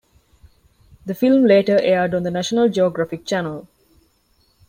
The 1.05 1.13
film 1.13 1.45
later 1.45 1.79
aired 1.79 2.15
on 2.15 2.23
the 2.23 2.31
National 2.31 2.67
Geographic 2.69 3.23
Channel. 3.23 3.67